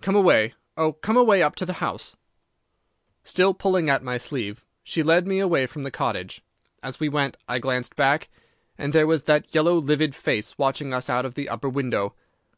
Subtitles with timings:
[0.00, 2.16] Come away—oh, come away up to the house.'
[3.22, 6.40] "Still pulling at my sleeve, she led me away from the cottage.
[6.82, 8.30] As we went I glanced back,
[8.78, 12.14] and there was that yellow livid face watching us out of the upper window.